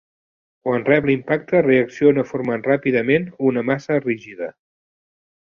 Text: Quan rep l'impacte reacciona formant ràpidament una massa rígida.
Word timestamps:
Quan 0.67 0.85
rep 0.87 1.07
l'impacte 1.09 1.61
reacciona 1.65 2.23
formant 2.31 2.65
ràpidament 2.69 3.29
una 3.51 3.65
massa 3.69 4.01
rígida. 4.09 4.51